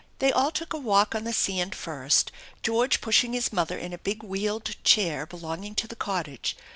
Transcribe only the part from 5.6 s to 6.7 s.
to the cottage.